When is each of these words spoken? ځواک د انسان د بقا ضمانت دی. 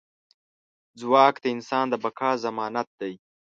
ځواک 0.99 1.35
د 1.43 1.45
انسان 1.55 1.85
د 1.89 1.93
بقا 2.03 2.31
ضمانت 2.43 2.89
دی. 2.99 3.13